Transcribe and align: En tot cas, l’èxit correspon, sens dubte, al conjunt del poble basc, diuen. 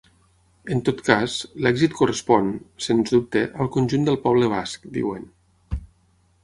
En 0.75 0.79
tot 0.87 1.01
cas, 1.09 1.35
l’èxit 1.65 1.93
correspon, 1.99 2.49
sens 2.87 3.15
dubte, 3.17 3.45
al 3.65 3.71
conjunt 3.77 4.09
del 4.09 4.19
poble 4.27 4.53
basc, 4.57 4.91
diuen. 4.99 5.31